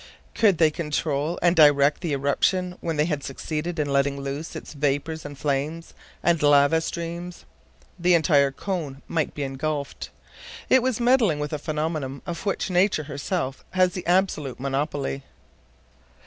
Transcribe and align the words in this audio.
Could 0.33 0.57
they 0.57 0.71
control 0.71 1.37
and 1.43 1.55
direct 1.55 2.01
the 2.01 2.13
eruption 2.13 2.75
when 2.81 2.97
they 2.97 3.05
had 3.05 3.23
succeeded 3.23 3.77
in 3.77 3.87
letting 3.93 4.19
loose 4.19 4.55
its 4.55 4.73
vapor 4.73 5.15
and 5.23 5.37
flames, 5.37 5.93
and 6.23 6.41
lava 6.41 6.81
streams? 6.81 7.45
The 7.99 8.15
entire 8.15 8.49
cone 8.49 9.03
might 9.07 9.35
be 9.35 9.43
engulfed. 9.43 10.09
It 10.71 10.81
was 10.81 10.99
meddling 10.99 11.37
with 11.39 11.51
phenomena 11.63 12.19
of 12.25 12.47
which 12.47 12.71
nature 12.71 13.03
herself 13.03 13.63
has 13.75 13.93
the 13.93 14.07
absolute 14.07 14.59
monopoly. 14.59 15.21